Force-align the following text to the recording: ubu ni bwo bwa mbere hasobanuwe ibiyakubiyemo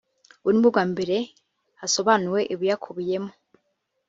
ubu 0.41 0.49
ni 0.51 0.59
bwo 0.61 0.69
bwa 0.73 0.83
mbere 0.91 1.17
hasobanuwe 1.79 2.39
ibiyakubiyemo 2.53 3.31